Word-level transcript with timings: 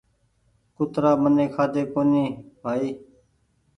ڪُترآ 0.75 1.11
مني 1.21 1.45
کآڌي 1.55 1.83
ڪُوني 1.93 2.25
بآئي 2.61 2.89